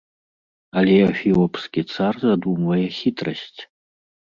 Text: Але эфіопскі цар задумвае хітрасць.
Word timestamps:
Але 0.81 0.95
эфіопскі 1.11 1.81
цар 1.93 2.13
задумвае 2.27 2.83
хітрасць. 3.01 3.61